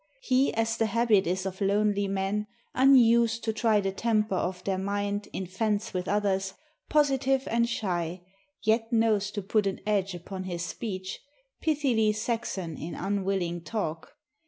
[0.23, 4.79] He, as the habit is of lonely men, Unused to try the temper of their
[4.79, 6.55] mind In fence with others,
[6.89, 8.21] positive and shy,
[8.63, 11.19] Yet knows to put an edge upon his speech,
[11.61, 14.15] Pithily Saxon in unwilling talk.